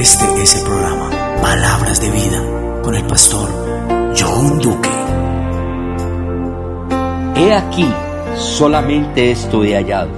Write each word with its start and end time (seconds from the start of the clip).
Este 0.00 0.26
es 0.42 0.56
el 0.56 0.64
programa 0.64 1.08
Palabras 1.40 2.02
de 2.02 2.10
Vida 2.10 2.82
con 2.82 2.94
el 2.94 3.06
pastor 3.06 3.48
John 4.14 4.58
Duque. 4.58 4.90
He 7.34 7.54
aquí, 7.54 7.88
solamente 8.36 9.30
esto 9.30 9.64
he 9.64 9.74
hallado, 9.74 10.10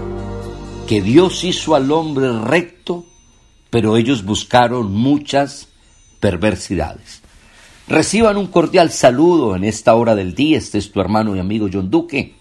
que 0.88 1.01
Dios 1.01 1.44
hizo 1.44 1.76
al 1.76 1.92
hombre 1.92 2.40
recto, 2.40 3.06
pero 3.71 3.96
ellos 3.96 4.24
buscaron 4.24 4.92
muchas 4.92 5.69
perversidades. 6.19 7.22
Reciban 7.87 8.37
un 8.37 8.49
cordial 8.49 8.90
saludo 8.90 9.54
en 9.54 9.63
esta 9.63 9.95
hora 9.95 10.17
del 10.17 10.35
día. 10.35 10.58
Este 10.58 10.79
es 10.79 10.90
tu 10.90 11.01
hermano 11.01 11.37
y 11.37 11.38
amigo 11.38 11.69
John 11.72 11.88
Duque, 11.88 12.35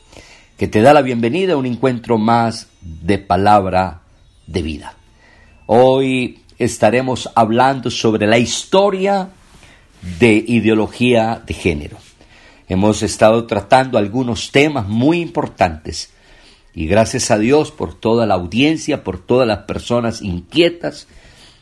que 0.57 0.67
te 0.67 0.81
da 0.81 0.91
la 0.91 1.03
bienvenida 1.03 1.53
a 1.53 1.57
un 1.57 1.67
encuentro 1.67 2.17
más 2.17 2.67
de 2.81 3.19
palabra 3.19 4.01
de 4.47 4.61
vida. 4.63 4.95
Hoy 5.67 6.39
estaremos 6.57 7.29
hablando 7.35 7.89
sobre 7.91 8.27
la 8.27 8.37
historia 8.37 9.29
de 10.19 10.43
ideología 10.47 11.41
de 11.45 11.53
género. 11.53 11.97
Hemos 12.67 13.03
estado 13.03 13.45
tratando 13.45 13.97
algunos 13.97 14.51
temas 14.51 14.87
muy 14.87 15.21
importantes 15.21 16.11
y 16.73 16.85
gracias 16.85 17.31
a 17.31 17.37
Dios 17.37 17.71
por 17.71 17.93
toda 17.93 18.25
la 18.25 18.35
audiencia, 18.35 19.03
por 19.03 19.19
todas 19.19 19.47
las 19.47 19.59
personas 19.59 20.21
inquietas. 20.21 21.07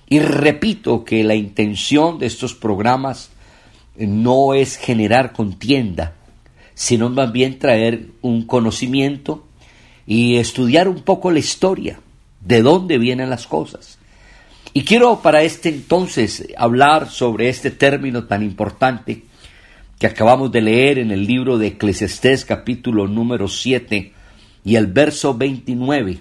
Y 0.07 0.19
repito 0.19 1.05
que 1.05 1.23
la 1.23 1.35
intención 1.35 2.19
de 2.19 2.25
estos 2.25 2.53
programas 2.53 3.29
no 3.97 4.53
es 4.53 4.77
generar 4.77 5.31
contienda, 5.31 6.15
sino 6.73 7.09
más 7.09 7.31
bien 7.31 7.59
traer 7.59 8.07
un 8.21 8.45
conocimiento 8.45 9.45
y 10.05 10.35
estudiar 10.35 10.87
un 10.89 11.01
poco 11.01 11.31
la 11.31 11.39
historia, 11.39 11.99
de 12.41 12.61
dónde 12.61 12.97
vienen 12.97 13.29
las 13.29 13.47
cosas. 13.47 13.97
Y 14.77 14.83
quiero 14.83 15.21
para 15.21 15.41
este 15.41 15.69
entonces 15.69 16.49
hablar 16.57 17.09
sobre 17.09 17.47
este 17.47 17.71
término 17.71 18.25
tan 18.25 18.43
importante 18.43 19.23
que 19.97 20.05
acabamos 20.05 20.51
de 20.51 20.59
leer 20.59 20.99
en 20.99 21.11
el 21.11 21.25
libro 21.25 21.57
de 21.57 21.67
Eclesiastés 21.67 22.43
capítulo 22.43 23.07
número 23.07 23.47
7 23.47 24.11
y 24.65 24.75
el 24.75 24.87
verso 24.87 25.33
29. 25.33 26.19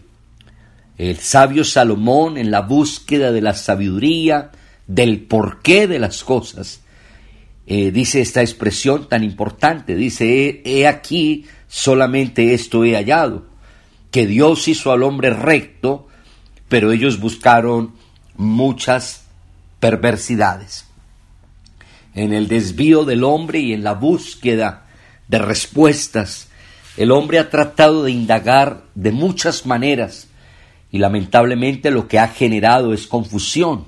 El 0.99 1.17
sabio 1.17 1.65
Salomón 1.65 2.39
en 2.39 2.53
la 2.53 2.61
búsqueda 2.61 3.33
de 3.33 3.41
la 3.41 3.55
sabiduría, 3.55 4.53
del 4.87 5.23
porqué 5.23 5.89
de 5.89 5.99
las 5.99 6.23
cosas, 6.23 6.81
eh, 7.67 7.91
dice 7.91 8.21
esta 8.21 8.41
expresión 8.41 9.09
tan 9.09 9.25
importante, 9.25 9.97
dice, 9.97 10.63
he 10.65 10.87
aquí 10.87 11.45
solamente 11.67 12.55
esto 12.55 12.85
he 12.85 12.95
hallado, 12.95 13.47
que 14.13 14.29
Dios 14.29 14.69
hizo 14.69 14.93
al 14.93 15.03
hombre 15.03 15.31
recto, 15.31 16.07
pero 16.69 16.93
ellos 16.93 17.19
buscaron 17.19 18.04
muchas 18.37 19.25
perversidades. 19.81 20.87
En 22.15 22.33
el 22.33 22.49
desvío 22.49 23.05
del 23.05 23.25
hombre 23.25 23.61
y 23.61 23.73
en 23.73 23.85
la 23.85 23.95
búsqueda 23.95 24.87
de 25.29 25.39
respuestas, 25.39 26.49
el 26.97 27.11
hombre 27.11 27.39
ha 27.39 27.51
tratado 27.51 28.05
de 28.05 28.13
indagar 28.13 28.85
de 28.95 29.11
muchas 29.11 29.67
maneras 29.67 30.29
y 30.93 30.99
lamentablemente 30.99 31.91
lo 31.91 32.07
que 32.07 32.21
ha 32.21 32.29
generado 32.29 32.95
es 32.95 33.07
confusión. 33.07 33.87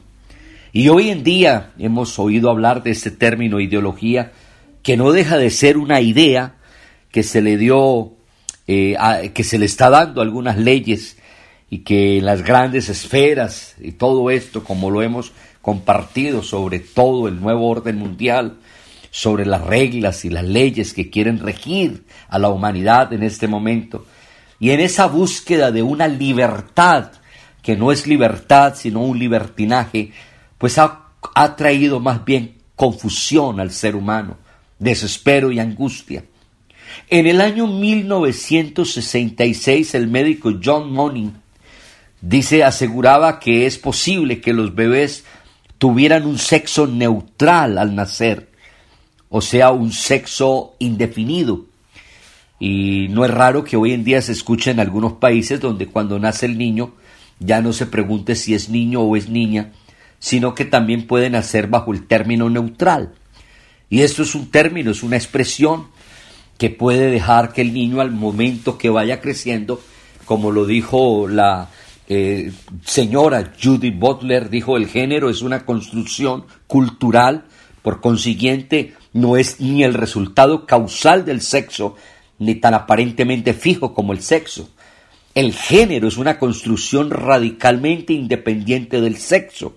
Y 0.73 0.89
hoy 0.89 1.11
en 1.11 1.23
día 1.23 1.71
hemos 1.79 2.19
oído 2.19 2.51
hablar 2.51 2.83
de 2.83 2.91
este 2.91 3.11
término 3.11 3.61
ideología 3.61 4.33
que 4.83 4.97
no 4.97 5.13
deja 5.13 5.39
de 5.39 5.51
ser 5.51 5.79
una 5.79 6.01
idea 6.01 6.57
que 7.11 7.23
se 7.23 7.41
le 7.41 7.57
dio, 7.57 8.13
eh, 8.67 8.97
que 9.33 9.45
se 9.45 9.59
le 9.59 9.67
está 9.67 9.89
dando 9.89 10.21
a 10.21 10.25
algunas 10.25 10.59
leyes 10.59 11.17
y 11.69 11.79
que 11.79 12.21
las 12.23 12.43
grandes 12.43 12.89
esferas 12.89 13.75
y 13.81 13.91
todo 13.93 14.31
esto, 14.31 14.63
como 14.63 14.91
lo 14.91 15.03
hemos 15.03 15.33
compartido 15.63 16.43
sobre 16.43 16.79
todo 16.81 17.29
el 17.29 17.41
nuevo 17.41 17.69
orden 17.69 17.99
mundial, 17.99 18.59
sobre 19.11 19.47
las 19.47 19.63
reglas 19.63 20.25
y 20.25 20.31
las 20.31 20.45
leyes 20.45 20.93
que 20.93 21.11
quieren 21.11 21.41
regir 21.41 22.05
a 22.29 22.39
la 22.39 22.51
humanidad 22.51 23.13
en 23.13 23.23
este 23.23 23.49
momento, 23.49 24.07
y 24.61 24.71
en 24.71 24.81
esa 24.81 25.07
búsqueda 25.07 25.73
de 25.73 25.83
una 25.83 26.09
libertad, 26.09 27.13
que 27.63 27.77
no 27.77 27.93
es 27.93 28.07
libertad, 28.07 28.75
sino 28.77 29.01
un 29.01 29.19
libertinaje, 29.19 30.13
pues 30.57 30.79
ha, 30.79 31.09
ha 31.35 31.57
traído 31.57 31.99
más 31.99 32.25
bien 32.25 32.59
confusión 32.77 33.59
al 33.59 33.73
ser 33.73 33.97
humano, 33.97 34.37
desespero 34.79 35.51
y 35.51 35.59
angustia. 35.59 36.23
En 37.09 37.27
el 37.27 37.41
año 37.41 37.67
1966 37.67 39.95
el 39.95 40.09
médico 40.09 40.53
John 40.63 40.93
Money 40.93 41.33
Dice, 42.21 42.65
aseguraba 42.65 43.39
que 43.39 43.67
es 43.67 43.79
posible 43.79 44.41
que 44.41 44.53
los 44.53 44.75
bebés 44.75 45.25
tuvieran 45.79 46.27
un 46.27 46.39
sexo 46.39 46.87
neutral 46.87 47.79
al 47.79 47.95
nacer, 47.95 48.49
o 49.29 49.41
sea, 49.41 49.71
un 49.71 49.93
sexo 49.93 50.75
indefinido. 50.79 51.67
Y 52.59 53.09
no 53.11 53.25
es 53.25 53.31
raro 53.31 53.65
que 53.65 53.77
hoy 53.77 53.93
en 53.93 54.05
día 54.05 54.23
se 54.23 54.33
escuche 54.33 54.71
en 54.71 54.81
algunos 54.81 55.15
países 55.15 55.61
donde 55.61 55.87
cuando 55.87 56.19
nace 56.19 56.47
el 56.47 56.57
niño 56.57 56.95
ya 57.39 57.61
no 57.61 57.75
se 57.75 57.85
pregunte 57.85 58.35
si 58.35 58.55
es 58.55 58.71
niño 58.71 59.03
o 59.03 59.15
es 59.15 59.29
niña, 59.29 59.73
sino 60.19 60.55
que 60.55 60.65
también 60.65 61.07
puede 61.07 61.29
nacer 61.29 61.67
bajo 61.67 61.93
el 61.93 62.07
término 62.07 62.49
neutral. 62.49 63.13
Y 63.91 64.01
esto 64.01 64.23
es 64.23 64.35
un 64.35 64.51
término, 64.51 64.91
es 64.91 65.03
una 65.03 65.17
expresión 65.17 65.89
que 66.57 66.71
puede 66.71 67.11
dejar 67.11 67.53
que 67.53 67.61
el 67.61 67.75
niño 67.75 68.01
al 68.01 68.11
momento 68.11 68.79
que 68.79 68.89
vaya 68.89 69.21
creciendo, 69.21 69.81
como 70.25 70.51
lo 70.51 70.65
dijo 70.65 71.29
la 71.29 71.69
eh, 72.09 72.53
señora 72.85 73.53
Judy 73.61 73.91
Butler 73.91 74.49
dijo 74.49 74.77
el 74.77 74.87
género 74.87 75.29
es 75.29 75.43
una 75.43 75.65
construcción 75.65 76.45
cultural, 76.67 77.45
por 77.83 78.01
consiguiente 78.01 78.95
no 79.13 79.37
es 79.37 79.61
ni 79.61 79.83
el 79.83 79.95
resultado 79.95 80.67
causal 80.67 81.25
del 81.25 81.41
sexo, 81.41 81.97
ni 82.39 82.55
tan 82.57 82.75
aparentemente 82.75 83.55
fijo 83.55 83.95
como 83.95 84.13
el 84.13 84.21
sexo. 84.21 84.69
El 85.35 85.53
género 85.53 86.09
es 86.09 86.17
una 86.17 86.39
construcción 86.39 87.11
radicalmente 87.11 88.13
independiente 88.13 89.01
del 89.01 89.17
sexo. 89.17 89.77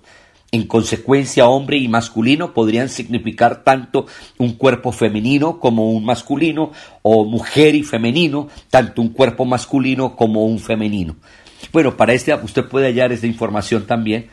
En 0.51 0.65
consecuencia, 0.65 1.47
hombre 1.47 1.77
y 1.77 1.87
masculino 1.87 2.53
podrían 2.53 2.89
significar 2.89 3.63
tanto 3.63 4.07
un 4.39 4.53
cuerpo 4.53 4.91
femenino 4.91 5.59
como 5.59 5.91
un 5.91 6.03
masculino, 6.03 6.71
o 7.03 7.23
mujer 7.23 7.75
y 7.75 7.83
femenino, 7.83 8.47
tanto 8.69 9.01
un 9.01 9.09
cuerpo 9.09 9.45
masculino 9.45 10.15
como 10.15 10.45
un 10.45 10.59
femenino. 10.59 11.17
Bueno, 11.71 11.95
para 11.95 12.13
este 12.13 12.33
usted 12.33 12.65
puede 12.65 12.87
hallar 12.87 13.11
esta 13.11 13.27
información 13.27 13.85
también 13.85 14.27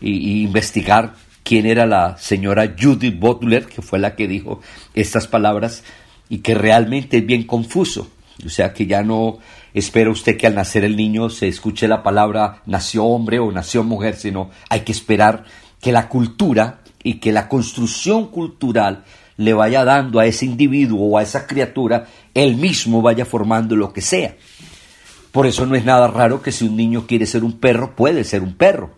y, 0.00 0.42
investigar 0.42 1.14
quién 1.44 1.66
era 1.66 1.86
la 1.86 2.16
señora 2.18 2.74
Judith 2.80 3.18
Butler, 3.18 3.66
que 3.66 3.82
fue 3.82 3.98
la 3.98 4.16
que 4.16 4.28
dijo 4.28 4.60
estas 4.94 5.26
palabras 5.28 5.84
y 6.28 6.38
que 6.38 6.54
realmente 6.54 7.18
es 7.18 7.26
bien 7.26 7.44
confuso. 7.44 8.10
O 8.44 8.48
sea 8.48 8.72
que 8.72 8.86
ya 8.86 9.02
no 9.02 9.38
espera 9.74 10.10
usted 10.10 10.36
que 10.36 10.46
al 10.46 10.54
nacer 10.54 10.84
el 10.84 10.96
niño 10.96 11.30
se 11.30 11.48
escuche 11.48 11.86
la 11.86 12.02
palabra 12.02 12.62
nació 12.66 13.04
hombre 13.04 13.38
o 13.38 13.52
nació 13.52 13.84
mujer, 13.84 14.16
sino 14.16 14.50
hay 14.68 14.80
que 14.80 14.92
esperar 14.92 15.44
que 15.80 15.92
la 15.92 16.08
cultura 16.08 16.80
y 17.02 17.14
que 17.14 17.32
la 17.32 17.48
construcción 17.48 18.28
cultural 18.28 19.04
le 19.36 19.52
vaya 19.52 19.84
dando 19.84 20.20
a 20.20 20.26
ese 20.26 20.46
individuo 20.46 21.08
o 21.08 21.18
a 21.18 21.22
esa 21.22 21.46
criatura, 21.46 22.06
él 22.34 22.56
mismo 22.56 23.02
vaya 23.02 23.24
formando 23.24 23.76
lo 23.76 23.92
que 23.92 24.00
sea. 24.00 24.36
Por 25.32 25.46
eso 25.46 25.64
no 25.66 25.74
es 25.74 25.84
nada 25.84 26.08
raro 26.08 26.42
que 26.42 26.52
si 26.52 26.66
un 26.66 26.76
niño 26.76 27.06
quiere 27.06 27.26
ser 27.26 27.42
un 27.42 27.58
perro, 27.58 27.96
puede 27.96 28.22
ser 28.22 28.42
un 28.42 28.54
perro. 28.54 28.90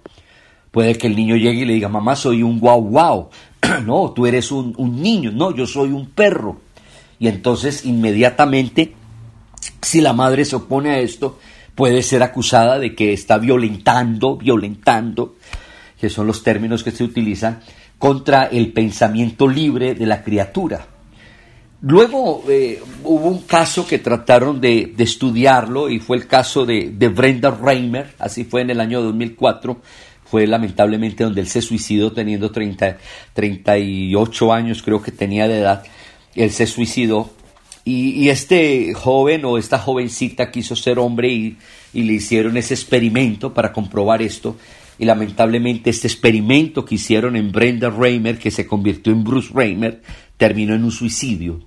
Puede 0.72 0.98
que 0.98 1.06
el 1.06 1.14
niño 1.14 1.36
llegue 1.36 1.62
y 1.62 1.64
le 1.64 1.74
diga, 1.74 1.88
mamá, 1.88 2.16
soy 2.16 2.42
un 2.42 2.58
guau 2.58 2.82
guau. 2.82 3.30
no, 3.86 4.10
tú 4.10 4.26
eres 4.26 4.50
un, 4.50 4.74
un 4.76 5.00
niño. 5.00 5.30
No, 5.32 5.54
yo 5.54 5.66
soy 5.66 5.90
un 5.90 6.10
perro. 6.10 6.60
Y 7.20 7.28
entonces 7.28 7.84
inmediatamente, 7.84 8.94
si 9.80 10.00
la 10.00 10.12
madre 10.12 10.44
se 10.44 10.56
opone 10.56 10.90
a 10.90 10.98
esto, 10.98 11.38
puede 11.76 12.02
ser 12.02 12.24
acusada 12.24 12.80
de 12.80 12.96
que 12.96 13.12
está 13.12 13.38
violentando, 13.38 14.36
violentando, 14.36 15.36
que 16.00 16.10
son 16.10 16.26
los 16.26 16.42
términos 16.42 16.82
que 16.82 16.90
se 16.90 17.04
utilizan, 17.04 17.60
contra 17.98 18.44
el 18.44 18.72
pensamiento 18.72 19.46
libre 19.46 19.94
de 19.94 20.06
la 20.06 20.24
criatura. 20.24 20.88
Luego 21.86 22.42
eh, 22.48 22.80
hubo 23.02 23.28
un 23.28 23.42
caso 23.42 23.86
que 23.86 23.98
trataron 23.98 24.58
de, 24.58 24.94
estudiarlo 24.96 25.90
y 25.90 25.98
fue 25.98 26.16
el 26.16 26.26
caso 26.26 26.64
de, 26.64 26.88
Brenda 27.14 27.50
Reimer, 27.50 28.14
así 28.18 28.44
fue 28.44 28.62
en 28.62 28.70
el 28.70 28.80
año 28.80 29.02
2004, 29.02 29.82
fue 30.24 30.46
lamentablemente 30.46 31.24
donde 31.24 31.42
él 31.42 31.46
se 31.46 31.60
suicidó 31.60 32.10
teniendo 32.10 32.50
30, 32.50 32.96
38 33.34 34.52
años 34.54 34.82
creo 34.82 35.02
que 35.02 35.12
tenía 35.12 35.46
de 35.46 35.58
edad, 35.58 35.82
él 36.34 36.50
se 36.52 36.66
suicidó 36.66 37.30
y, 37.84 38.30
este 38.30 38.94
joven 38.94 39.44
o 39.44 39.58
esta 39.58 39.78
jovencita 39.78 40.50
quiso 40.50 40.76
ser 40.76 40.98
hombre 40.98 41.28
y, 41.28 41.58
y 41.92 42.04
le 42.04 42.14
hicieron 42.14 42.56
ese 42.56 42.72
experimento 42.72 43.52
para 43.52 43.74
comprobar 43.74 44.22
esto 44.22 44.56
y 44.98 45.04
lamentablemente 45.04 45.90
este 45.90 46.08
experimento 46.08 46.82
que 46.82 46.94
hicieron 46.94 47.36
en 47.36 47.52
Brenda 47.52 47.90
Reimer, 47.90 48.38
que 48.38 48.50
se 48.50 48.66
convirtió 48.66 49.12
en 49.12 49.22
Bruce 49.22 49.50
Reimer, 49.52 50.00
terminó 50.38 50.74
en 50.74 50.84
un 50.84 50.90
suicidio. 50.92 51.60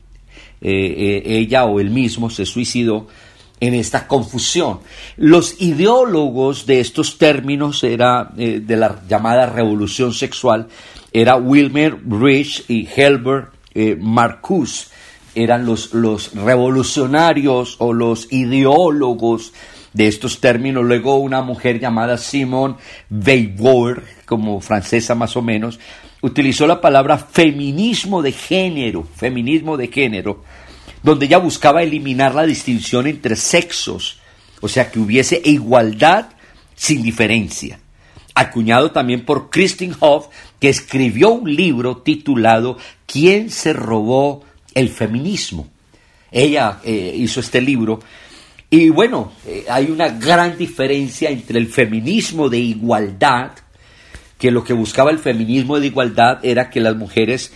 Eh, 0.61 1.23
eh, 1.25 1.37
ella 1.37 1.65
o 1.65 1.79
él 1.79 1.89
mismo 1.89 2.29
se 2.29 2.45
suicidó 2.45 3.07
en 3.59 3.73
esta 3.73 4.07
confusión. 4.07 4.79
Los 5.17 5.61
ideólogos 5.61 6.65
de 6.65 6.79
estos 6.79 7.17
términos 7.17 7.83
era 7.83 8.31
eh, 8.37 8.61
de 8.63 8.75
la 8.77 9.01
llamada 9.07 9.47
revolución 9.47 10.13
sexual 10.13 10.67
era 11.11 11.35
Wilmer 11.35 11.97
Rich 12.07 12.65
y 12.67 12.87
Helbert 12.95 13.53
eh, 13.73 13.97
Marcuse 13.99 14.87
eran 15.33 15.65
los, 15.65 15.93
los 15.93 16.33
revolucionarios 16.33 17.75
o 17.79 17.93
los 17.93 18.31
ideólogos 18.31 19.53
de 19.93 20.07
estos 20.07 20.39
términos. 20.39 20.83
Luego 20.83 21.15
una 21.17 21.41
mujer 21.41 21.79
llamada 21.79 22.17
Simone 22.17 22.75
Weber, 23.09 24.03
como 24.25 24.59
francesa 24.61 25.15
más 25.15 25.37
o 25.37 25.41
menos, 25.41 25.79
utilizó 26.21 26.67
la 26.67 26.81
palabra 26.81 27.17
feminismo 27.17 28.21
de 28.21 28.31
género, 28.31 29.07
feminismo 29.15 29.77
de 29.77 29.87
género, 29.87 30.43
donde 31.03 31.25
ella 31.25 31.37
buscaba 31.37 31.83
eliminar 31.83 32.35
la 32.35 32.45
distinción 32.45 33.07
entre 33.07 33.35
sexos, 33.35 34.19
o 34.61 34.67
sea, 34.67 34.91
que 34.91 34.99
hubiese 34.99 35.41
igualdad 35.45 36.29
sin 36.75 37.03
diferencia. 37.03 37.79
Acuñado 38.33 38.91
también 38.91 39.25
por 39.25 39.49
Christine 39.49 39.95
Hoff, 39.99 40.27
que 40.59 40.69
escribió 40.69 41.29
un 41.29 41.55
libro 41.55 41.97
titulado 41.97 42.77
¿Quién 43.05 43.49
se 43.49 43.73
robó 43.73 44.43
el 44.73 44.89
feminismo. 44.89 45.67
Ella 46.31 46.79
eh, 46.83 47.13
hizo 47.15 47.39
este 47.39 47.61
libro 47.61 47.99
y 48.69 48.89
bueno, 48.89 49.31
eh, 49.45 49.65
hay 49.69 49.89
una 49.89 50.09
gran 50.09 50.57
diferencia 50.57 51.29
entre 51.29 51.57
el 51.57 51.67
feminismo 51.67 52.49
de 52.49 52.59
igualdad, 52.59 53.51
que 54.37 54.51
lo 54.51 54.63
que 54.63 54.73
buscaba 54.73 55.11
el 55.11 55.19
feminismo 55.19 55.79
de 55.79 55.87
igualdad 55.87 56.39
era 56.43 56.69
que 56.69 56.79
las 56.79 56.95
mujeres 56.95 57.51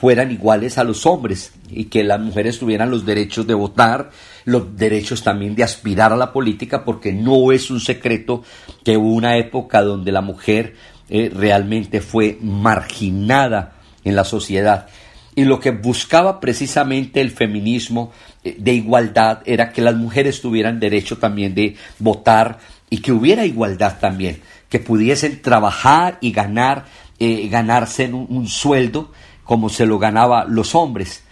fueran 0.00 0.30
iguales 0.30 0.78
a 0.78 0.84
los 0.84 1.06
hombres 1.06 1.52
y 1.70 1.84
que 1.84 2.04
las 2.04 2.20
mujeres 2.20 2.58
tuvieran 2.58 2.90
los 2.90 3.06
derechos 3.06 3.46
de 3.46 3.54
votar, 3.54 4.10
los 4.44 4.76
derechos 4.76 5.22
también 5.22 5.54
de 5.54 5.64
aspirar 5.64 6.12
a 6.12 6.16
la 6.16 6.32
política, 6.32 6.84
porque 6.84 7.12
no 7.12 7.50
es 7.52 7.70
un 7.70 7.80
secreto 7.80 8.44
que 8.84 8.96
hubo 8.96 9.12
una 9.12 9.38
época 9.38 9.82
donde 9.82 10.12
la 10.12 10.20
mujer 10.20 10.74
eh, 11.08 11.30
realmente 11.34 12.00
fue 12.00 12.38
marginada 12.42 13.72
en 14.04 14.16
la 14.16 14.24
sociedad. 14.24 14.86
Y 15.34 15.44
lo 15.44 15.60
que 15.60 15.70
buscaba 15.70 16.40
precisamente 16.40 17.20
el 17.20 17.30
feminismo 17.30 18.12
eh, 18.44 18.56
de 18.58 18.72
igualdad 18.74 19.40
era 19.46 19.72
que 19.72 19.82
las 19.82 19.96
mujeres 19.96 20.40
tuvieran 20.40 20.80
derecho 20.80 21.18
también 21.18 21.54
de 21.54 21.76
votar 21.98 22.58
y 22.90 22.98
que 22.98 23.12
hubiera 23.12 23.44
igualdad 23.44 23.98
también, 23.98 24.40
que 24.68 24.78
pudiesen 24.78 25.42
trabajar 25.42 26.18
y 26.20 26.32
ganar, 26.32 26.86
eh, 27.18 27.48
ganarse 27.48 28.12
un, 28.12 28.48
sueldo 28.48 29.12
como 29.44 29.68
se 29.68 29.86
lo 29.86 29.98
ganaba 29.98 30.44
los 30.44 30.74
hombres. 30.74 31.22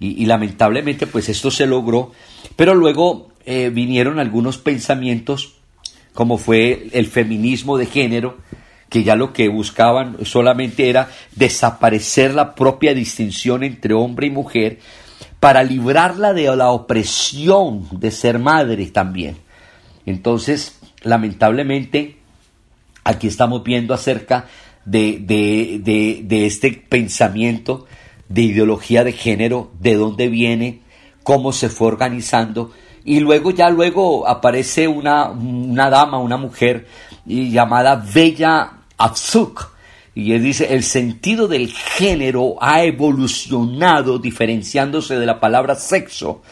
Y, 0.00 0.26
lamentablemente 0.26 1.06
pues 1.06 1.28
esto 1.28 1.50
se 1.50 1.66
logró, 1.66 2.12
pero 2.56 2.74
luego 2.74 3.28
eh, 3.44 3.70
vinieron 3.72 4.18
algunos 4.20 4.58
pensamientos 4.58 5.58
como 6.18 6.36
fue 6.36 6.88
el 6.94 7.06
feminismo 7.06 7.78
de 7.78 7.86
género, 7.86 8.38
que 8.88 9.04
ya 9.04 9.14
lo 9.14 9.32
que 9.32 9.48
buscaban 9.48 10.16
solamente 10.24 10.88
era 10.88 11.10
desaparecer 11.36 12.34
la 12.34 12.56
propia 12.56 12.92
distinción 12.92 13.62
entre 13.62 13.94
hombre 13.94 14.26
y 14.26 14.30
mujer 14.30 14.80
para 15.38 15.62
librarla 15.62 16.32
de 16.32 16.56
la 16.56 16.70
opresión 16.70 17.86
de 17.92 18.10
ser 18.10 18.40
madre 18.40 18.86
también. 18.86 19.36
Entonces, 20.06 20.80
lamentablemente, 21.02 22.17
aquí 23.04 23.26
estamos 23.26 23.62
viendo 23.62 23.94
acerca 23.94 24.46
de, 24.84 25.18
de, 25.20 26.22
de, 26.24 26.46
este 26.46 26.72
pensamiento 26.72 27.86
de 28.28 28.42
ideología 28.42 29.04
de 29.04 29.12
género, 29.12 29.70
de 29.80 29.94
dónde 29.94 30.28
viene, 30.28 30.80
cómo 31.22 31.52
se 31.52 31.68
fue 31.68 31.88
organizando, 31.88 32.72
y 33.04 33.20
luego 33.20 33.50
ya 33.50 33.70
luego 33.70 34.28
aparece 34.28 34.88
una, 34.88 35.30
una 35.30 35.90
dama, 35.90 36.18
una 36.18 36.36
mujer 36.36 36.86
llamada 37.24 37.96
Bella 37.96 38.72
Abzuk. 38.96 39.72
Y 40.14 40.32
él 40.32 40.42
dice, 40.42 40.74
el 40.74 40.82
sentido 40.82 41.46
del 41.46 41.68
género 41.68 42.56
ha 42.60 42.82
evolucionado 42.82 44.18
diferenciándose 44.18 45.18
de 45.18 45.26
la 45.26 45.38
palabra 45.38 45.76
sexo 45.76 46.42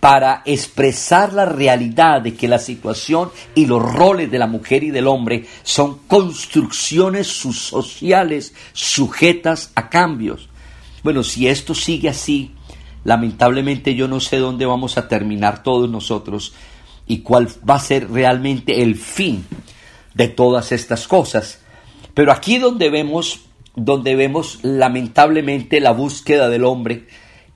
para 0.00 0.42
expresar 0.44 1.32
la 1.32 1.44
realidad 1.44 2.22
de 2.22 2.34
que 2.34 2.46
la 2.46 2.58
situación 2.58 3.30
y 3.54 3.66
los 3.66 3.82
roles 3.82 4.30
de 4.30 4.38
la 4.38 4.46
mujer 4.46 4.84
y 4.84 4.90
del 4.90 5.08
hombre 5.08 5.46
son 5.64 5.98
construcciones 6.06 7.26
sociales 7.26 8.54
sujetas 8.72 9.72
a 9.74 9.88
cambios. 9.88 10.48
Bueno, 11.02 11.24
si 11.24 11.48
esto 11.48 11.74
sigue 11.74 12.08
así, 12.08 12.52
lamentablemente 13.04 13.94
yo 13.94 14.06
no 14.06 14.20
sé 14.20 14.36
dónde 14.36 14.66
vamos 14.66 14.98
a 14.98 15.08
terminar 15.08 15.62
todos 15.62 15.90
nosotros 15.90 16.54
y 17.06 17.18
cuál 17.20 17.48
va 17.68 17.76
a 17.76 17.80
ser 17.80 18.08
realmente 18.10 18.82
el 18.82 18.94
fin 18.94 19.44
de 20.14 20.28
todas 20.28 20.70
estas 20.70 21.08
cosas. 21.08 21.60
Pero 22.14 22.30
aquí 22.30 22.58
donde 22.58 22.90
vemos, 22.90 23.40
donde 23.74 24.14
vemos 24.14 24.60
lamentablemente 24.62 25.80
la 25.80 25.92
búsqueda 25.92 26.48
del 26.48 26.64
hombre 26.64 27.06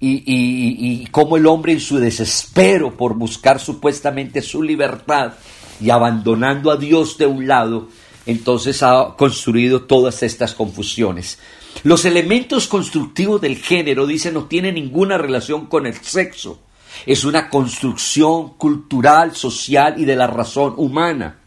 y, 0.04 0.25
y, 0.26 1.06
cómo 1.12 1.37
el 1.37 1.46
hombre 1.46 1.72
en 1.72 1.81
su 1.81 1.99
desespero 1.99 2.96
por 2.96 3.14
buscar 3.14 3.60
supuestamente 3.60 4.43
su 4.43 4.62
libertad 4.62 5.34
y 5.81 5.90
abandonando 5.90 6.72
a 6.72 6.76
Dios 6.76 7.19
de 7.19 7.26
un 7.26 7.46
lado, 7.46 7.88
entonces 8.26 8.82
ha 8.82 9.14
construido 9.16 9.82
todas 9.82 10.25
estas 10.25 10.54
confusiones. 10.54 11.38
Los 11.84 12.04
elementos 12.04 12.66
constructivos 12.66 13.40
del 13.40 13.56
género, 13.56 14.06
dice, 14.06 14.32
no 14.32 14.46
tienen 14.46 14.75
ninguna 14.75 15.19
relación 15.19 15.66
con 15.66 15.87
el 15.87 15.94
sexo. 15.94 16.58
Es 17.06 17.25
una 17.25 17.49
construcción 17.49 18.50
cultural, 18.54 19.37
social 19.37 19.94
y 19.99 20.04
de 20.04 20.16
la 20.16 20.26
razón 20.26 20.75
humana. 20.78 21.38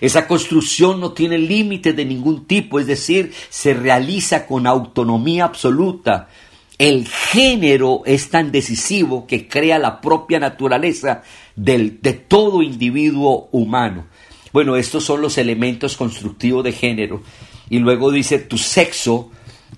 Esa 0.00 0.26
construcción 0.26 1.00
no 1.00 1.12
tiene 1.12 1.38
límite 1.38 1.92
de 1.92 2.04
ningún 2.04 2.46
tipo, 2.46 2.80
es 2.80 2.86
decir, 2.86 3.32
se 3.50 3.74
realiza 3.74 4.46
con 4.46 4.66
autonomía 4.66 5.44
absoluta. 5.44 6.28
El 6.80 7.06
género 7.06 8.00
es 8.06 8.30
tan 8.30 8.52
decisivo 8.52 9.26
que 9.26 9.46
crea 9.46 9.78
la 9.78 10.00
propia 10.00 10.40
naturaleza 10.40 11.20
de 11.54 11.90
todo 12.26 12.62
individuo 12.62 13.50
humano. 13.52 14.06
Bueno, 14.50 14.76
estos 14.76 15.04
son 15.04 15.20
los 15.20 15.36
elementos 15.36 15.98
constructivos 15.98 16.64
de 16.64 16.72
género. 16.72 17.22
Y 17.68 17.80
luego 17.80 18.10
dice, 18.10 18.38
tu 18.38 18.56
sexo 18.56 19.30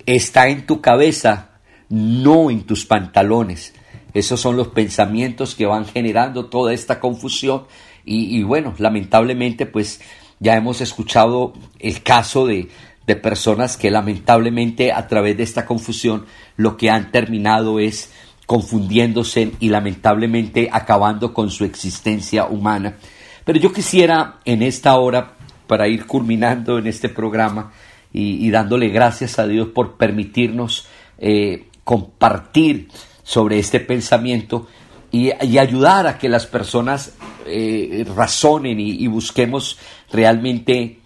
está 0.07 0.47
en 0.47 0.65
tu 0.65 0.81
cabeza, 0.81 1.59
no 1.89 2.53
en 2.53 2.63
tus 2.63 2.87
pantalones. 2.87 3.75
Esos 4.15 4.39
son 4.39 4.57
los 4.57 4.69
pensamientos 4.69 5.57
que 5.57 5.67
van 5.67 5.87
generando 5.87 6.47
toda 6.47 6.73
esta 6.73 7.01
confusión 7.01 7.65
y, 8.05 8.45
bueno, 8.45 8.77
lamentablemente 8.79 9.67
pues 9.67 10.01
ya 10.39 10.55
hemos 10.55 10.81
escuchado 10.81 11.53
el 11.81 12.05
caso 12.05 12.47
de, 12.47 12.69
de 13.07 13.17
personas 13.17 13.77
que 13.77 13.91
lamentablemente 13.91 14.93
a 14.93 15.07
través 15.09 15.37
de 15.37 15.43
esta 15.43 15.67
confusión 15.67 16.27
lo 16.57 16.77
que 16.77 16.91
han 16.91 17.11
terminado 17.11 17.81
es 17.81 18.13
confundiéndose 18.47 19.53
y 19.61 19.69
lamentablemente 19.69 20.69
acabando 20.71 21.33
con 21.33 21.51
su 21.51 21.65
existencia 21.65 22.47
humana. 22.47 22.97
Pero 23.45 23.59
yo 23.59 23.73
quisiera 23.73 24.41
en 24.45 24.63
esta 24.63 24.97
hora, 24.97 25.35
para 25.67 25.89
ir 25.89 26.07
culminando 26.07 26.79
en 26.79 26.87
este 26.87 27.09
programa 27.09 27.73
y, 28.13 28.51
dándole 28.51 28.89
gracias 28.89 29.39
a 29.39 29.47
Dios 29.47 29.69
por 29.69 29.97
permitirnos 29.97 30.87
eh, 31.17 31.69
compartir 31.83 32.89
sobre 33.23 33.59
este 33.59 33.81
pensamiento, 33.81 34.69
y, 35.13 35.31
ayudar 35.31 36.07
a 36.07 36.19
que 36.19 36.29
las 36.29 36.47
personas 36.47 37.15
eh, 37.47 38.05
razonen 38.17 38.81
y, 38.81 39.07
busquemos 39.07 39.79
realmente 40.11 40.99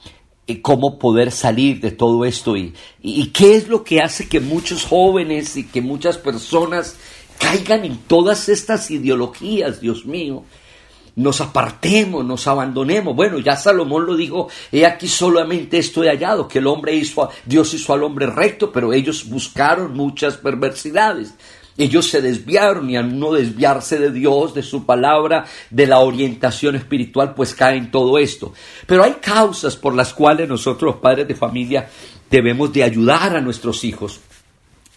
cómo 0.62 0.98
poder 0.98 1.32
salir 1.32 1.80
de 1.80 1.90
todo 1.90 2.24
esto 2.24 2.56
y, 2.56 2.72
y, 3.02 3.26
qué 3.28 3.56
es 3.56 3.68
lo 3.68 3.82
que 3.82 4.00
hace 4.00 4.28
que 4.28 4.38
muchos 4.38 4.84
jóvenes 4.84 5.56
y 5.56 5.64
que 5.64 5.80
muchas 5.80 6.18
personas 6.18 6.96
caigan 7.38 7.84
en 7.84 7.98
todas 7.98 8.48
estas 8.48 8.90
ideologías, 8.90 9.80
Dios 9.80 10.06
mío. 10.06 10.44
Nos 11.16 11.40
apartemos, 11.40 12.24
nos 12.24 12.46
abandonemos. 12.46 13.16
Bueno, 13.16 13.38
ya 13.38 13.56
Salomón 13.56 14.06
lo 14.06 14.14
dijo, 14.16 14.48
he 14.70 14.84
aquí 14.84 15.08
solamente 15.08 15.78
estoy 15.78 16.08
hallado, 16.08 16.46
que 16.46 16.58
el 16.58 16.66
hombre 16.66 16.94
hizo, 16.94 17.28
Dios 17.44 17.72
hizo 17.74 17.94
al 17.94 18.02
hombre 18.02 18.26
recto, 18.26 18.70
pero 18.70 18.92
ellos 18.92 19.28
buscaron 19.28 19.94
muchas 19.94 20.36
perversidades. 20.36 21.34
Ellos 21.78 22.08
se 22.08 22.22
desviaron 22.22 22.88
y 22.88 22.96
al 22.96 23.18
no 23.18 23.32
desviarse 23.32 23.98
de 23.98 24.10
Dios, 24.10 24.54
de 24.54 24.62
su 24.62 24.86
palabra, 24.86 25.44
de 25.70 25.86
la 25.86 25.98
orientación 25.98 26.74
espiritual, 26.76 27.34
pues 27.34 27.54
cae 27.54 27.76
en 27.76 27.90
todo 27.90 28.18
esto. 28.18 28.54
Pero 28.86 29.04
hay 29.04 29.14
causas 29.14 29.76
por 29.76 29.94
las 29.94 30.14
cuales 30.14 30.48
nosotros, 30.48 30.94
los 30.94 31.02
padres 31.02 31.28
de 31.28 31.34
familia, 31.34 31.88
debemos 32.30 32.72
de 32.72 32.82
ayudar 32.82 33.36
a 33.36 33.40
nuestros 33.40 33.84
hijos. 33.84 34.20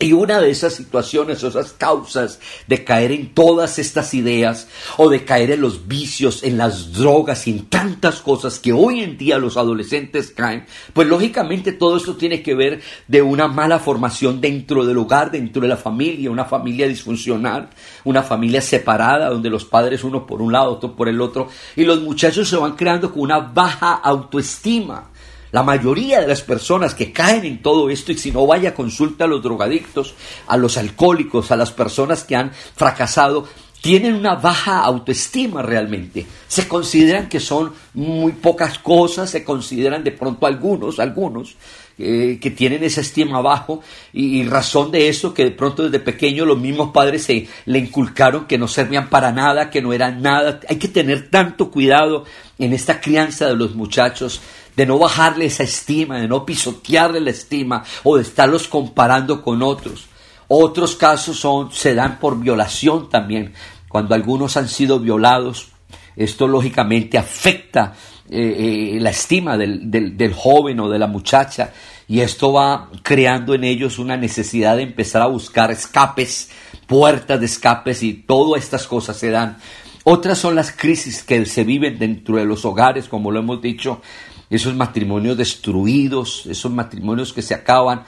Y 0.01 0.13
una 0.13 0.39
de 0.39 0.49
esas 0.49 0.75
situaciones, 0.75 1.43
esas 1.43 1.73
causas 1.73 2.39
de 2.67 2.85
caer 2.85 3.11
en 3.11 3.33
todas 3.33 3.79
estas 3.79 4.13
ideas 4.13 4.69
o 4.95 5.09
de 5.09 5.25
caer 5.25 5.51
en 5.51 5.59
los 5.59 5.89
vicios, 5.89 6.41
en 6.43 6.57
las 6.57 6.93
drogas 6.93 7.47
en 7.47 7.65
tantas 7.65 8.21
cosas 8.21 8.59
que 8.59 8.71
hoy 8.71 9.01
en 9.01 9.17
día 9.17 9.37
los 9.37 9.57
adolescentes 9.57 10.31
caen, 10.31 10.65
pues 10.93 11.05
lógicamente 11.05 11.73
todo 11.73 11.97
esto 11.97 12.15
tiene 12.15 12.41
que 12.41 12.55
ver 12.55 12.79
de 13.09 13.21
una 13.21 13.49
mala 13.49 13.77
formación 13.77 14.39
dentro 14.39 14.85
del 14.85 14.99
hogar, 14.99 15.31
dentro 15.31 15.63
de 15.63 15.67
la 15.67 15.75
familia, 15.75 16.31
una 16.31 16.45
familia 16.45 16.87
disfuncional, 16.87 17.69
una 18.05 18.23
familia 18.23 18.61
separada 18.61 19.29
donde 19.29 19.49
los 19.49 19.65
padres 19.65 20.05
uno 20.05 20.25
por 20.25 20.41
un 20.41 20.53
lado, 20.53 20.71
otro 20.71 20.95
por 20.95 21.09
el 21.09 21.19
otro, 21.19 21.49
y 21.75 21.83
los 21.83 21.99
muchachos 21.99 22.47
se 22.47 22.55
van 22.55 22.77
creando 22.77 23.11
con 23.11 23.23
una 23.23 23.39
baja 23.39 23.95
autoestima 23.95 25.09
la 25.51 25.63
mayoría 25.63 26.21
de 26.21 26.27
las 26.27 26.41
personas 26.41 26.93
que 26.93 27.11
caen 27.11 27.45
en 27.45 27.61
todo 27.61 27.89
esto, 27.89 28.11
y 28.11 28.17
si 28.17 28.31
no 28.31 28.45
vaya, 28.45 28.75
consulta 28.75 29.25
a 29.25 29.27
los 29.27 29.41
drogadictos, 29.41 30.13
a 30.47 30.57
los 30.57 30.77
alcohólicos, 30.77 31.51
a 31.51 31.55
las 31.55 31.71
personas 31.71 32.23
que 32.23 32.35
han 32.35 32.51
fracasado, 32.75 33.47
tienen 33.81 34.13
una 34.13 34.35
baja 34.35 34.81
autoestima 34.81 35.61
realmente. 35.61 36.25
Se 36.47 36.67
consideran 36.67 37.29
que 37.29 37.39
son 37.39 37.73
muy 37.93 38.33
pocas 38.33 38.77
cosas, 38.79 39.29
se 39.29 39.43
consideran 39.43 40.03
de 40.03 40.11
pronto 40.11 40.45
algunos, 40.45 40.99
algunos, 40.99 41.55
eh, 42.01 42.39
que 42.41 42.49
tienen 42.49 42.81
esa 42.85 43.01
estima 43.01 43.41
bajo 43.41 43.81
y, 44.13 44.43
razón 44.43 44.89
de 44.89 45.09
eso 45.09 45.33
que 45.33 45.43
de 45.43 45.51
pronto 45.51 45.83
desde 45.83 45.99
pequeño 45.99 46.45
los 46.45 46.57
mismos 46.57 46.91
padres 46.93 47.23
se 47.23 47.49
le 47.65 47.77
inculcaron 47.77 48.45
que 48.45 48.57
no 48.57 48.69
servían 48.69 49.09
para 49.09 49.33
nada, 49.33 49.69
que 49.69 49.81
no 49.81 49.91
eran 49.91 50.21
nada. 50.21 50.61
Hay 50.69 50.77
que 50.77 50.87
tener 50.87 51.29
tanto 51.29 51.69
cuidado 51.69 52.23
en 52.57 52.71
esta 52.71 53.01
crianza 53.01 53.47
de 53.47 53.57
los 53.57 53.75
muchachos 53.75 54.39
de 54.77 54.85
no 54.85 54.97
bajarle 54.97 55.43
esa 55.43 55.63
estima, 55.63 56.19
de 56.19 56.29
no 56.29 56.45
pisotearle 56.45 57.19
la 57.19 57.31
estima 57.31 57.83
o 58.03 58.15
de 58.15 58.23
estarlos 58.23 58.69
comparando 58.69 59.41
con 59.41 59.61
otros. 59.61 60.05
Otros 60.47 60.95
casos 60.95 61.37
son, 61.37 61.73
se 61.73 61.95
dan 61.95 62.17
por 62.17 62.39
violación 62.39 63.09
también. 63.09 63.53
Cuando 63.89 64.15
algunos 64.15 64.55
han 64.55 64.69
sido 64.69 65.01
violados, 65.01 65.67
esto 66.15 66.47
lógicamente 66.47 67.17
afecta 67.17 67.93
eh, 68.29 68.95
eh, 68.95 68.99
la 68.99 69.09
estima 69.09 69.57
del, 69.57 69.89
del, 69.89 70.33
joven 70.33 70.79
o 70.79 70.89
de 70.89 70.99
la 70.99 71.07
muchacha 71.07 71.71
y 72.07 72.19
esto 72.19 72.53
va 72.53 72.89
creando 73.01 73.53
en 73.53 73.63
ellos 73.63 73.99
una 73.99 74.17
necesidad 74.17 74.77
de 74.77 74.83
empezar 74.83 75.21
a 75.21 75.27
buscar 75.27 75.71
escapes, 75.71 76.49
puertas 76.87 77.39
de 77.39 77.47
escapes 77.47 78.03
y 78.03 78.13
todas 78.13 78.63
estas 78.63 78.87
cosas 78.87 79.17
se 79.17 79.31
dan. 79.31 79.57
Otras 80.03 80.37
son 80.37 80.55
las 80.55 80.71
crisis 80.71 81.23
que 81.23 81.45
se 81.45 81.63
viven 81.63 81.99
dentro 81.99 82.37
de 82.37 82.45
los 82.45 82.65
hogares, 82.65 83.07
como 83.07 83.31
lo 83.31 83.39
hemos 83.39 83.61
dicho, 83.61 84.01
esos 84.49 84.75
matrimonios 84.75 85.37
destruidos, 85.37 86.45
esos 86.45 86.71
matrimonios 86.71 87.33
que 87.33 87.41
se 87.41 87.53
acaban, 87.53 88.03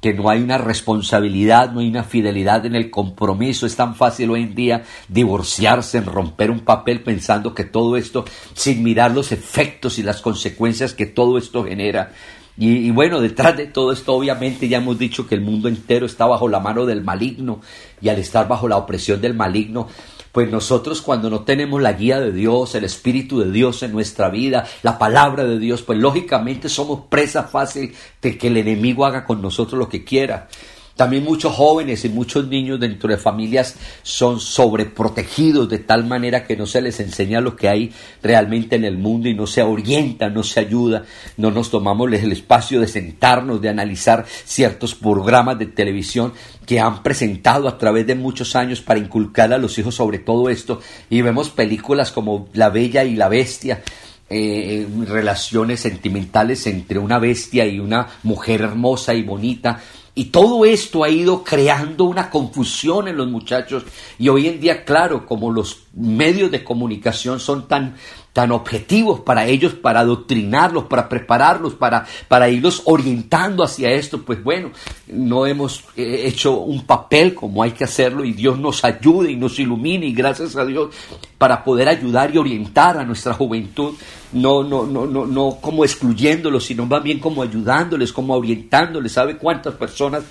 que 0.00 0.12
no 0.12 0.28
hay 0.28 0.42
una 0.42 0.58
responsabilidad, 0.58 1.72
no 1.72 1.80
hay 1.80 1.88
una 1.88 2.04
fidelidad 2.04 2.66
en 2.66 2.74
el 2.74 2.90
compromiso. 2.90 3.66
Es 3.66 3.76
tan 3.76 3.94
fácil 3.94 4.30
hoy 4.30 4.42
en 4.42 4.54
día 4.54 4.84
divorciarse, 5.08 6.00
romper 6.00 6.50
un 6.50 6.60
papel 6.60 7.02
pensando 7.02 7.54
que 7.54 7.64
todo 7.64 7.96
esto, 7.96 8.24
sin 8.54 8.82
mirar 8.82 9.12
los 9.12 9.32
efectos 9.32 9.98
y 9.98 10.02
las 10.02 10.20
consecuencias 10.20 10.94
que 10.94 11.06
todo 11.06 11.38
esto 11.38 11.64
genera. 11.64 12.12
Y, 12.58 12.90
bueno, 12.90 13.20
detrás 13.20 13.54
de 13.56 13.66
todo 13.66 13.92
esto 13.92 14.14
obviamente 14.14 14.66
ya 14.66 14.78
hemos 14.78 14.98
dicho 14.98 15.26
que 15.26 15.34
el 15.34 15.42
mundo 15.42 15.68
entero 15.68 16.06
está 16.06 16.24
bajo 16.24 16.48
la 16.48 16.58
mano 16.58 16.86
del 16.86 17.04
maligno 17.04 17.60
y 18.00 18.08
al 18.08 18.18
estar 18.18 18.48
bajo 18.48 18.66
la 18.66 18.78
opresión 18.78 19.20
del 19.20 19.34
maligno 19.34 19.88
pues 20.36 20.50
nosotros 20.50 21.00
cuando 21.00 21.30
no 21.30 21.44
tenemos 21.44 21.80
la 21.80 21.94
guía 21.94 22.20
de 22.20 22.30
Dios, 22.30 22.74
el 22.74 22.84
Espíritu 22.84 23.40
de 23.40 23.50
Dios 23.50 23.82
en 23.82 23.92
nuestra 23.92 24.28
vida, 24.28 24.66
la 24.82 24.98
palabra 24.98 25.44
de 25.44 25.58
Dios, 25.58 25.80
pues 25.80 25.98
lógicamente 25.98 26.68
somos 26.68 27.04
presa 27.08 27.44
fácil 27.44 27.94
de 28.20 28.36
que 28.36 28.48
el 28.48 28.58
enemigo 28.58 29.06
haga 29.06 29.24
con 29.24 29.40
nosotros 29.40 29.78
lo 29.78 29.88
que 29.88 30.04
quiera. 30.04 30.48
También 30.96 31.24
muchos 31.24 31.54
jóvenes 31.54 32.04
y 32.06 32.08
muchos 32.08 32.48
niños 32.48 32.80
dentro 32.80 33.10
de 33.10 33.18
familias 33.18 33.76
son 34.02 34.40
sobreprotegidos 34.40 35.68
de 35.68 35.78
tal 35.78 36.06
manera 36.06 36.44
que 36.44 36.56
no 36.56 36.64
se 36.64 36.80
les 36.80 36.98
enseña 37.00 37.42
lo 37.42 37.54
que 37.54 37.68
hay 37.68 37.92
realmente 38.22 38.76
en 38.76 38.84
el 38.84 38.96
mundo 38.96 39.28
y 39.28 39.34
no 39.34 39.46
se 39.46 39.62
orienta, 39.62 40.30
no 40.30 40.42
se 40.42 40.60
ayuda, 40.60 41.04
no 41.36 41.50
nos 41.50 41.70
tomamos 41.70 42.10
el 42.12 42.32
espacio 42.32 42.80
de 42.80 42.88
sentarnos, 42.88 43.60
de 43.60 43.68
analizar 43.68 44.24
ciertos 44.44 44.94
programas 44.94 45.58
de 45.58 45.66
televisión 45.66 46.32
que 46.64 46.80
han 46.80 47.02
presentado 47.02 47.68
a 47.68 47.76
través 47.76 48.06
de 48.06 48.14
muchos 48.14 48.56
años 48.56 48.80
para 48.80 48.98
inculcar 48.98 49.52
a 49.52 49.58
los 49.58 49.78
hijos 49.78 49.94
sobre 49.94 50.18
todo 50.18 50.48
esto. 50.48 50.80
Y 51.10 51.20
vemos 51.20 51.50
películas 51.50 52.10
como 52.10 52.48
La 52.54 52.70
Bella 52.70 53.04
y 53.04 53.16
la 53.16 53.28
Bestia, 53.28 53.82
eh, 54.28 54.86
relaciones 55.06 55.80
sentimentales 55.80 56.66
entre 56.66 56.98
una 56.98 57.20
bestia 57.20 57.64
y 57.66 57.78
una 57.78 58.08
mujer 58.24 58.62
hermosa 58.62 59.14
y 59.14 59.22
bonita, 59.22 59.80
y 60.18 60.24
todo 60.24 60.64
esto 60.64 61.04
ha 61.04 61.10
ido 61.10 61.44
creando 61.44 62.04
una 62.04 62.30
confusión 62.30 63.06
en 63.06 63.18
los 63.18 63.28
muchachos. 63.28 63.84
Y 64.18 64.30
hoy 64.30 64.48
en 64.48 64.58
día, 64.58 64.82
claro, 64.82 65.26
como 65.26 65.52
los 65.52 65.80
medios 65.92 66.50
de 66.50 66.64
comunicación 66.64 67.38
son 67.38 67.68
tan, 67.68 67.96
tan 68.36 68.52
objetivos 68.52 69.20
para 69.20 69.46
ellos, 69.46 69.72
para 69.72 70.00
adoctrinarlos, 70.00 70.84
para 70.84 71.08
prepararlos, 71.08 71.72
para, 71.72 72.04
para 72.28 72.50
irlos 72.50 72.82
orientando 72.84 73.64
hacia 73.64 73.90
esto, 73.92 74.20
pues 74.20 74.44
bueno, 74.44 74.72
no 75.06 75.46
hemos 75.46 75.84
eh, 75.96 76.24
hecho 76.26 76.58
un 76.58 76.84
papel 76.84 77.32
como 77.32 77.62
hay 77.62 77.70
que 77.70 77.84
hacerlo 77.84 78.26
y 78.26 78.34
Dios 78.34 78.58
nos 78.58 78.84
ayude 78.84 79.32
y 79.32 79.36
nos 79.36 79.58
ilumine 79.58 80.04
y 80.04 80.12
gracias 80.12 80.54
a 80.54 80.66
Dios 80.66 80.94
para 81.38 81.64
poder 81.64 81.88
ayudar 81.88 82.34
y 82.34 82.36
orientar 82.36 82.98
a 82.98 83.04
nuestra 83.04 83.32
juventud 83.32 83.94
no, 84.32 84.62
no, 84.62 84.84
no, 84.84 85.06
no, 85.06 85.24
no 85.24 85.56
como 85.58 85.82
excluyéndolos, 85.82 86.66
sino 86.66 86.84
más 86.84 87.02
bien 87.02 87.20
como 87.20 87.42
ayudándoles, 87.42 88.12
como 88.12 88.34
orientándoles. 88.34 89.12
¿Sabe 89.12 89.38
cuántas 89.38 89.72
personas 89.76 90.24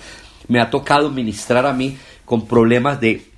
me 0.46 0.60
ha 0.60 0.70
tocado 0.70 1.10
ministrar 1.10 1.66
a 1.66 1.72
mí 1.72 1.98
con 2.24 2.46
problemas 2.46 3.00
de 3.00 3.32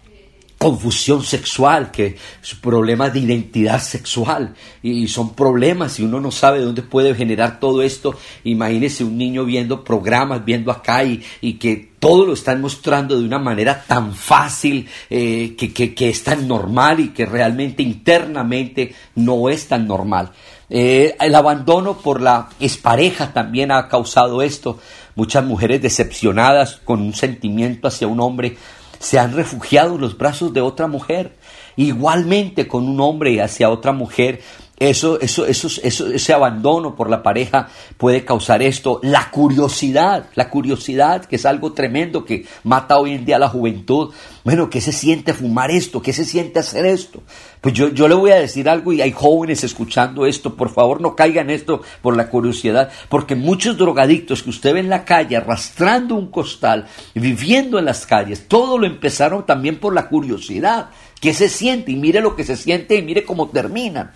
confusión 0.59 1.23
sexual, 1.23 1.93
que 1.93 2.17
problemas 2.61 3.13
de 3.13 3.21
identidad 3.21 3.81
sexual 3.81 4.55
y 4.83 5.07
son 5.07 5.35
problemas 5.35 6.01
y 6.01 6.03
uno 6.03 6.21
no 6.21 6.33
sabe 6.33 6.61
dónde 6.61 6.83
puede 6.83 7.15
generar 7.15 7.61
todo 7.61 7.81
esto. 7.81 8.17
Imagínese 8.43 9.05
un 9.05 9.17
niño 9.17 9.45
viendo 9.45 9.85
programas, 9.85 10.45
viendo 10.45 10.73
acá 10.73 11.05
y, 11.05 11.23
y 11.41 11.55
que 11.55 11.91
todo 12.01 12.27
lo 12.27 12.33
están 12.33 12.61
mostrando 12.61 13.19
de 13.19 13.25
una 13.25 13.39
manera 13.39 13.85
tan 13.87 14.15
fácil, 14.15 14.89
eh, 15.09 15.55
que, 15.57 15.73
que, 15.73 15.95
que 15.95 16.09
es 16.09 16.25
tan 16.25 16.49
normal 16.49 17.01
y 17.01 17.09
que 17.11 17.25
realmente 17.25 17.83
internamente 17.83 18.95
no 19.15 19.49
es 19.49 19.69
tan 19.69 19.87
normal. 19.87 20.33
Eh, 20.71 21.17
el 21.21 21.35
abandono 21.35 21.99
por 21.99 22.21
la 22.21 22.49
expareja 22.61 23.33
también 23.33 23.71
ha 23.71 23.89
causado 23.89 24.43
esto. 24.43 24.79
Muchas 25.15 25.45
mujeres 25.45 25.83
decepcionadas 25.83 26.81
con 26.85 27.01
un 27.01 27.15
sentimiento 27.15 27.89
hacia 27.89 28.07
un 28.07 28.21
hombre 28.21 28.57
se 28.99 29.19
han 29.19 29.35
refugiado 29.35 29.95
en 29.95 30.01
los 30.01 30.17
brazos 30.17 30.53
de 30.53 30.61
otra 30.61 30.87
mujer. 30.87 31.37
Igualmente 31.77 32.67
con 32.67 32.89
un 32.89 33.01
hombre 33.01 33.41
hacia 33.41 33.71
otra 33.71 33.93
mujer 33.93 34.41
eso, 34.81 35.21
eso, 35.21 35.45
eso, 35.45 35.69
eso, 35.83 36.07
ese 36.07 36.33
abandono 36.33 36.95
por 36.95 37.11
la 37.11 37.21
pareja 37.21 37.69
puede 37.97 38.25
causar 38.25 38.63
esto. 38.63 39.01
La 39.03 39.31
curiosidad, 39.31 40.27
la 40.37 40.49
curiosidad, 40.49 41.25
que 41.25 41.35
es 41.37 41.47
algo 41.47 41.73
tremendo 41.73 42.25
que 42.25 42.47
mata 42.63 42.97
hoy 42.97 43.15
en 43.15 43.25
día 43.25 43.37
a 43.37 43.41
la 43.41 43.49
juventud. 43.49 44.15
Bueno, 44.45 44.71
¿qué 44.71 44.81
se 44.81 44.93
siente 44.93 45.35
fumar 45.35 45.73
esto? 45.73 46.01
¿Qué 46.01 46.13
se 46.13 46.25
siente 46.25 46.61
hacer 46.61 46.87
esto? 46.87 47.23
Pues 47.61 47.75
yo, 47.75 47.89
yo 47.89 48.07
le 48.07 48.15
voy 48.15 48.31
a 48.31 48.37
decir 48.37 48.69
algo 48.69 48.93
y 48.93 49.01
hay 49.01 49.11
jóvenes 49.11 49.65
escuchando 49.65 50.27
esto. 50.27 50.55
Por 50.55 50.71
favor, 50.71 51.01
no 51.01 51.17
caigan 51.17 51.51
esto 51.51 51.83
por 52.01 52.17
la 52.17 52.29
curiosidad. 52.29 52.91
Porque 53.09 53.35
muchos 53.35 53.77
drogadictos 53.77 54.45
que 54.45 54.51
usted 54.51 54.75
ve 54.75 54.81
en 54.81 54.89
la 54.89 55.05
calle 55.05 55.37
arrastrando 55.37 56.15
un 56.15 56.31
costal, 56.31 56.87
viviendo 57.15 57.81
en 57.81 57.85
las 57.85 58.07
calles, 58.07 58.47
todo 58.47 58.79
lo 58.79 58.87
empezaron 58.87 59.45
también 59.45 59.81
por 59.81 59.93
la 59.93 60.09
curiosidad. 60.09 60.91
¿Qué 61.21 61.35
se 61.35 61.49
siente? 61.49 61.91
Y 61.91 61.97
mire 61.97 62.21
lo 62.21 62.37
que 62.37 62.45
se 62.45 62.57
siente 62.57 62.95
y 62.95 63.03
mire 63.03 63.25
cómo 63.25 63.49
terminan. 63.49 64.13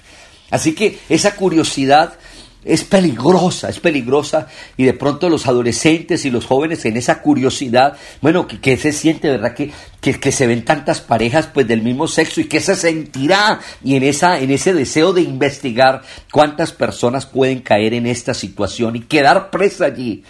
Así 0.52 0.74
que 0.74 0.98
esa 1.08 1.34
curiosidad 1.34 2.18
es 2.62 2.84
peligrosa, 2.84 3.70
es 3.70 3.80
peligrosa 3.80 4.48
y 4.76 4.84
de 4.84 4.92
pronto 4.92 5.30
los 5.30 5.46
adolescentes 5.46 6.26
y 6.26 6.30
los 6.30 6.44
jóvenes 6.44 6.84
en 6.84 6.98
esa 6.98 7.22
curiosidad, 7.22 7.96
bueno, 8.20 8.46
que, 8.46 8.76
se 8.76 8.92
siente, 8.92 9.30
¿verdad? 9.30 9.54
Que, 9.54 9.72
que, 10.00 10.30
se 10.30 10.46
ven 10.46 10.62
tantas 10.62 11.00
parejas 11.00 11.46
pues 11.46 11.66
del 11.66 11.80
mismo 11.80 12.06
sexo 12.06 12.42
y 12.42 12.44
que 12.44 12.60
se 12.60 12.76
sentirá 12.76 13.60
y 13.82 13.96
en, 13.96 14.02
esa, 14.02 14.38
en 14.40 14.50
ese 14.50 14.74
deseo 14.74 15.14
de 15.14 15.22
investigar 15.22 16.02
cuántas 16.30 16.70
personas 16.72 17.24
pueden 17.24 17.60
caer 17.60 17.94
en 17.94 18.06
esta 18.06 18.34
situación 18.34 18.94
y 18.94 19.00
quedar 19.00 19.50
presa 19.50 19.86
allí. 19.86 20.22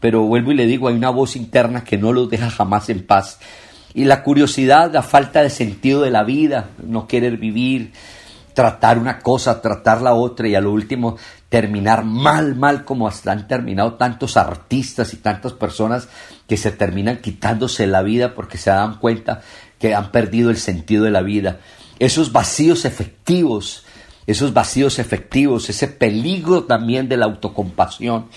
Pero 0.00 0.22
vuelvo 0.22 0.50
y 0.50 0.56
le 0.56 0.66
digo, 0.66 0.88
hay 0.88 0.96
una 0.96 1.10
voz 1.10 1.36
interna 1.36 1.84
que 1.84 1.96
no 1.96 2.12
los 2.12 2.28
deja 2.28 2.50
jamás 2.50 2.88
en 2.88 3.06
paz. 3.06 3.38
Y 3.94 4.04
la 4.04 4.24
curiosidad, 4.24 4.92
la 4.92 5.02
falta 5.02 5.42
de 5.42 5.50
sentido 5.50 6.02
de 6.02 6.10
la 6.10 6.24
vida, 6.24 6.70
no 6.82 7.06
querer 7.06 7.36
vivir, 7.36 7.92
tratar 8.54 8.98
una 8.98 9.20
cosa, 9.20 9.60
tratar 9.60 10.02
la 10.02 10.14
otra 10.14 10.48
y 10.48 10.54
a 10.54 10.60
lo 10.60 10.72
último 10.72 11.16
terminar 11.48 12.04
mal, 12.04 12.54
mal 12.54 12.84
como 12.84 13.08
hasta 13.08 13.32
han 13.32 13.48
terminado 13.48 13.94
tantos 13.94 14.36
artistas 14.36 15.12
y 15.14 15.18
tantas 15.18 15.52
personas 15.52 16.08
que 16.46 16.56
se 16.56 16.70
terminan 16.70 17.18
quitándose 17.18 17.86
la 17.86 18.02
vida 18.02 18.34
porque 18.34 18.58
se 18.58 18.70
dan 18.70 18.98
cuenta 18.98 19.42
que 19.78 19.94
han 19.94 20.12
perdido 20.12 20.50
el 20.50 20.58
sentido 20.58 21.04
de 21.04 21.10
la 21.10 21.22
vida. 21.22 21.60
Esos 21.98 22.32
vacíos 22.32 22.84
efectivos, 22.84 23.84
esos 24.26 24.52
vacíos 24.52 24.98
efectivos, 24.98 25.68
ese 25.70 25.88
peligro 25.88 26.64
también 26.64 27.08
de 27.08 27.16
la 27.16 27.26
autocompasión. 27.26 28.28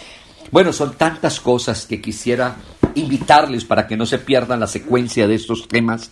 Bueno, 0.51 0.73
son 0.73 0.93
tantas 0.95 1.39
cosas 1.39 1.85
que 1.85 2.01
quisiera 2.01 2.55
invitarles 2.95 3.65
para 3.65 3.87
que 3.87 3.97
no 3.97 4.05
se 4.05 4.19
pierdan 4.19 4.59
la 4.59 4.67
secuencia 4.67 5.27
de 5.27 5.35
estos 5.35 5.67
temas 5.67 6.11